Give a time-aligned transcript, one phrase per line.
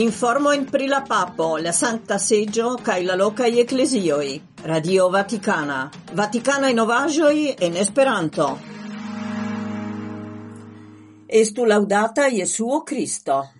[0.00, 4.42] Informo in pri la papo, la Sancta Seggio, cae la locai ecclesioi.
[4.62, 5.90] Radio Vaticana.
[6.14, 8.58] Vaticana in ovagioi en Esperanto.
[11.26, 13.50] Estu laudata Iesuo Cristo.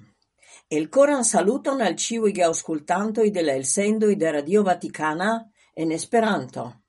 [0.66, 6.79] El coran saluton al ciui auscultantoi de la elsendoi de Radio Vaticana en Esperanto.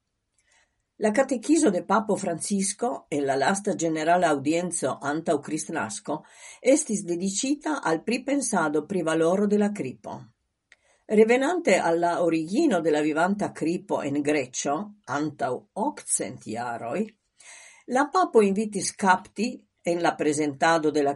[1.02, 6.26] La catechiso de Papo Francisco e la lasta generale audienzo antau Cristnasco
[6.60, 10.28] estis dedicita al pripensado pri valoro de la cripo.
[11.06, 17.18] Revenante alla origino de vivanta cripo en Grecio, antau octcent iaroi,
[17.86, 21.16] la Papo invitis capti en la presentado de la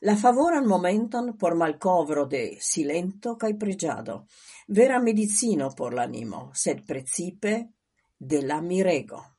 [0.00, 4.26] la favoran momenton por malcovro de silento cae pregiado,
[4.68, 7.79] vera medicino por l'animo, sed precipe
[8.22, 9.36] de la Mirego.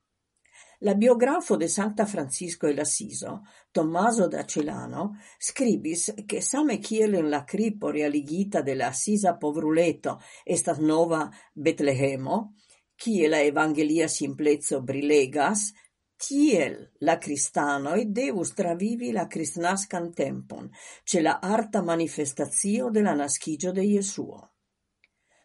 [0.80, 7.30] La biografo de Santa Francisco el Assiso, Tommaso da Celano, scribis che same kiel in
[7.30, 12.56] la cripo realigita de la Assisa povruleto estas nova Betlehemo,
[12.96, 15.72] kie la evangelia simplezzo brilegas,
[16.18, 20.72] tiel la cristanoi devus travivi la cristnascan tempon,
[21.04, 24.51] ce la arta manifestazio de la nascigio de Jesuo.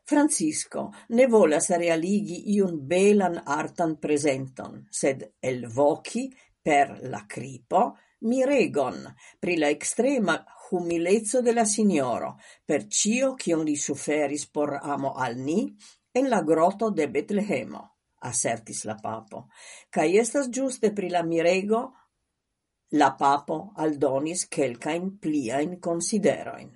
[0.07, 6.29] Francisco ne volas realigi iun belan artan presenton, sed elvoki
[6.63, 9.03] per la cripo miregon
[9.39, 10.37] pri la extrema
[10.71, 15.61] humilezzo de la signoro, per cio cion li suferis por amo al ni,
[16.13, 17.83] en la grotto de Betlehemo,
[18.31, 19.49] assertis la papo.
[19.91, 21.83] Cai estas giuste pri la mirego,
[22.95, 26.71] la papo aldonis quelcain pliain consideroin.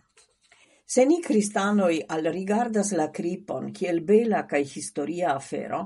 [0.91, 5.85] Se ni cristanoi alrigardas la cripon kiel bela kaj historia afero,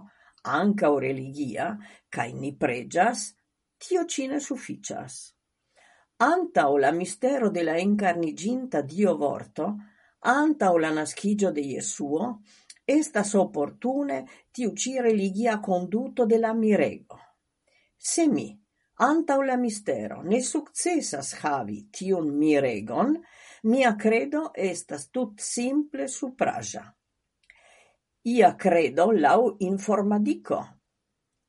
[0.48, 1.66] ancau religia,
[2.08, 3.26] kaj ni pregias,
[3.76, 5.34] tio cine sufficias.
[6.64, 9.76] o la mistero de la incarniginta Dio vorto,
[10.20, 12.40] anta o la nascigio de Jesuo,
[12.86, 17.18] estas opportune tiu ci religia conduto de la mirego.
[17.98, 18.58] Se mi,
[19.00, 23.18] antau la mistero, ne successas havi tiun miregon,
[23.64, 26.94] Mia credo estas tutsimple supraja.
[28.24, 30.58] ia credo lau informadico.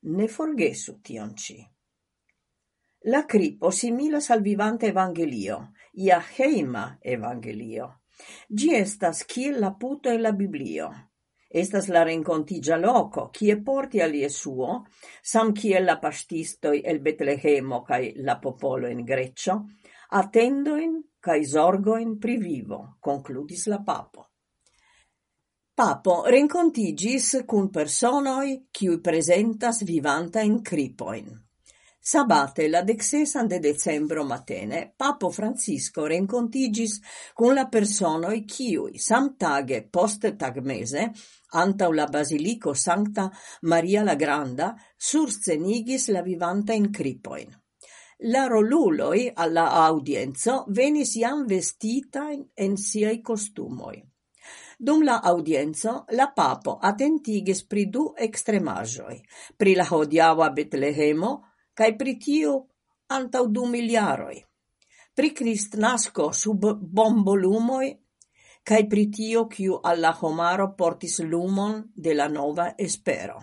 [0.02, 1.56] Ne forgesu tion ci.
[3.12, 8.00] La cripo similas al vivante evangelio, ia heima evangelio.
[8.48, 10.88] Gi estas kiel la puto e la Biblio.
[11.48, 14.86] Estas la rencontigia loco, kie porti al Jesuo,
[15.22, 19.64] sam kiel la pastistoi el Betlehemo cae la popolo in Greccio,
[20.10, 24.28] atendoin kaj zorgojn pri privivo, concludis la papo.
[25.76, 31.26] Papo rincontigis cun personoi qui presentas vivanta in cripoin.
[32.00, 37.00] Sabate la dexesan de decembro matene Papo Francisco rencontigis
[37.34, 41.10] con la personoi qui, samtage post tagmese
[41.50, 43.28] antau la basilico Sancta
[43.62, 47.65] Maria la Granda surscenigis la vivanta in cripoin.
[48.18, 54.02] La roluloi alla audienzo aŭdienco venis jam vestitaj en siei costumoi.
[54.78, 59.20] Dum la audienzo, la papo attentigis pri du ekstremaĵoj,
[59.56, 61.42] pri la hodiava Betlehemo
[61.74, 62.56] cae pri tiu
[63.08, 64.42] antau du miliaroi.
[65.14, 67.96] pri Kristnasko sub bombolumoi,
[68.62, 73.42] cae pri tio kiu alla homaro portis lumon de la nova espero.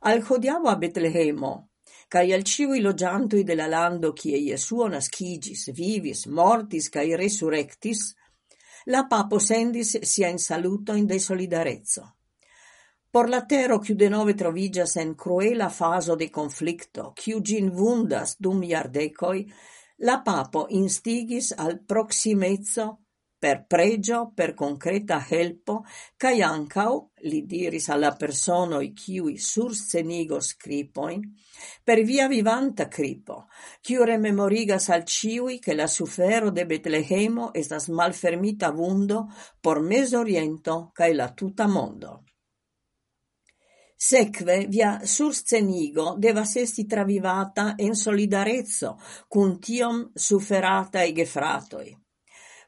[0.00, 1.73] Al hodiava Betlehemo
[2.08, 8.14] cae al ciui logiantui de la lando cie Iesuo nascigis, vivis, mortis cae resurrectis,
[8.86, 12.16] la papo sendis sia in saluto in de solidarezzo.
[13.10, 18.62] Por la tero chiu denove trovigias en cruela faso de conflicto, chiu gin vundas dum
[18.62, 19.46] iardecoi,
[19.98, 23.03] la papo instigis al proximezzo
[23.44, 25.84] per pregio, per concreta helpo,
[26.16, 31.20] cae ancau, li diris alla personoi ciui surscenigo scripoin,
[31.82, 33.48] per via vivanta cripo,
[33.82, 39.26] ciu rememorigas al ciui che la sufero de Betlehemo estas malfermita vundo
[39.60, 42.22] por mesoriento cae la tuta mondo.
[43.94, 48.96] Secve via surscenigo devas esti travivata en solidarezzo
[49.28, 52.03] cun tiom suferata e gefratoi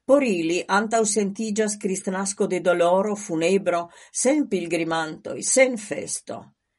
[0.06, 6.36] Por ili antaŭsentiĝas cristnasco de doloro funebro, sen pilgrimantoi, sen festo.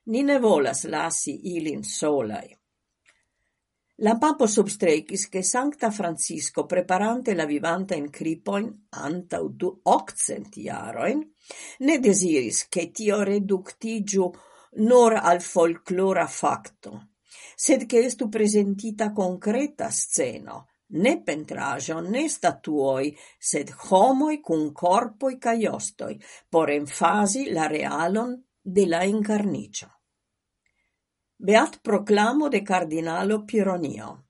[0.07, 2.47] Ni ne volas lasi ilin solai.
[4.01, 11.23] La papo substrecis che Sancta Francisco, preparante la vivanta in cripoin antau du octcent iaroin,
[11.79, 14.31] ne desiris che tio reductigiu
[14.85, 17.09] nor al folclora facto,
[17.55, 25.67] sed che estu presentita concreta sceno, ne pentrajo ne statuoi sed homoi cun corpoi kaj
[25.71, 26.13] ostoj,
[26.49, 29.89] por enfasi la realon de la incarnicio
[31.39, 34.27] Beat proclamo de Cardinalo Pironio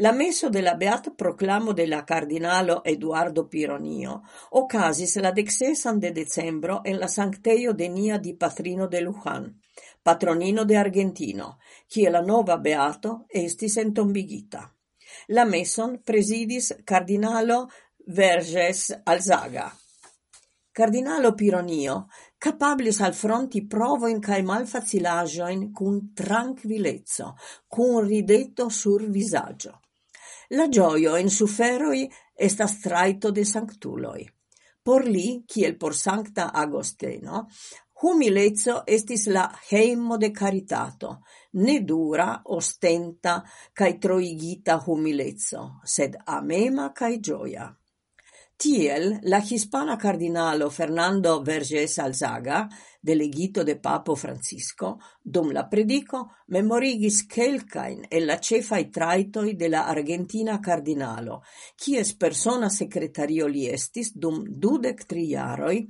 [0.00, 6.12] la meso de la beat proclamo de la cardinalo Eduardo Pironio ocasis la dexesan de
[6.12, 9.60] decembro en la sancteio de Nia di Patrino de Luján,
[10.00, 11.58] patronino de Argentino,
[11.88, 14.77] kie la nova beato estis entombigita.
[15.28, 17.68] La meson presidis cardinalo
[18.06, 19.66] Verges Alzaga.
[20.72, 22.06] Cardinalo Pironio
[22.38, 27.34] capablis al fronti provo in cae malfacilaĵojn cun tranquillezzo,
[27.66, 29.80] cun rideto sur visagio.
[30.50, 34.28] La gioio in suferoi estas trajto de sanctuloi.
[34.88, 37.42] por li, kiel por sancta Agosteno,
[38.00, 41.24] Humilezzo estis la heimo de caritato,
[41.58, 43.42] ne dura, ostenta
[43.74, 47.66] cae troigita humilezzo, sed amema cae gioia.
[48.58, 52.68] Tiel la hispana cardinalo Fernando Verges Alzaga,
[53.00, 56.24] delegito de Papo Francisco, dum la predico
[56.54, 61.42] memorigis quelcain e la cefai traitoi de la argentina cardinalo,
[61.74, 65.86] quies persona secretario li estis dum dudec triaroi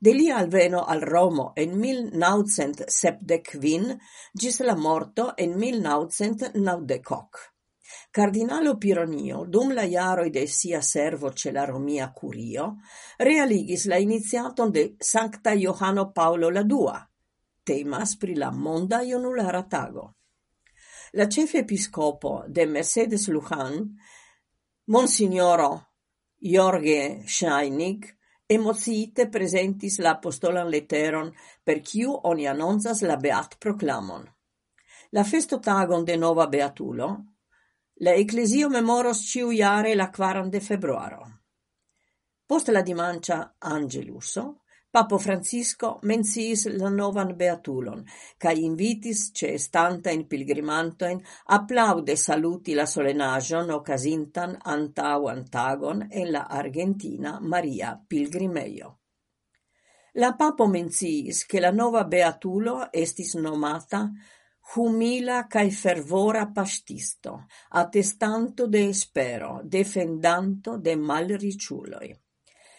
[0.00, 3.98] De li alveno al Romo en 1975
[4.32, 7.54] gis la morto en 1990.
[8.10, 12.76] Cardinalo Pironio, dum la iaroi de sia servo ce la Romia Curio,
[13.18, 17.10] realigis la iniziaton de Sancta Johano Paolo la Dua,
[17.64, 20.14] temas pri la monda ionulara tago.
[21.14, 23.96] La cefe episcopo de Mercedes Lujan,
[24.86, 25.88] Monsignoro
[26.40, 28.13] Jorge Scheinig,
[28.46, 31.32] emociite presentis la apostolan leteron,
[31.64, 34.26] per kiu oni annonzas la beat proclamon.
[35.12, 37.08] La festo tagon de nova beatulo,
[38.00, 41.22] la ecclesio memoros ciu iare la quaran de februaro.
[42.46, 44.63] Post la dimancia Angeluso,
[44.94, 48.04] Papo Francisco menciis la novan beatulon
[48.38, 51.18] ca invitis ce estanta in pilgrimantoin
[51.56, 59.00] applaude saluti la solenagion ocasintan antau antagon en la Argentina Maria Pilgrimejo.
[60.12, 64.12] La papo menciis che la nova beatulo estis nomata
[64.76, 72.23] humila cae fervora pastisto, attestanto de espero, defendanto de malriciuloi.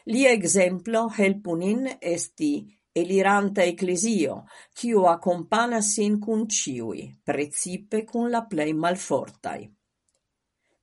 [0.08, 2.52] Lia exemplo helpunin esti
[2.94, 4.44] eliranta ecclesio,
[4.74, 9.66] kiu accompana sin cun ciui, precipe cun la plei malfortai.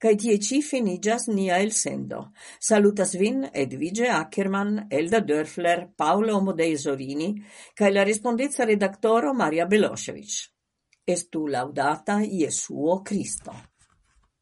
[0.02, 2.32] Cai tie ci finiĝas nia elsendo.
[2.58, 7.36] Salutas vin Edvige Ackermann, Elda Dörfler, Paolo Omodei Zorini
[7.72, 10.40] cai la respondeca redaktoro Maria Belosevic.
[11.04, 13.71] Estu laudata Iesuo Cristo.